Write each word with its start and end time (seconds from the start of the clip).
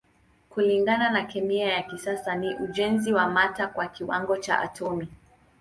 Kulingana 0.49 1.09
na 1.09 1.23
kemia 1.25 1.73
ya 1.73 1.83
kisasa 1.83 2.35
ni 2.35 2.55
ujenzi 2.55 3.13
wa 3.13 3.29
mata 3.29 3.67
kwa 3.67 3.87
kiwango 3.87 4.37
cha 4.37 4.59
atomi. 4.59 5.07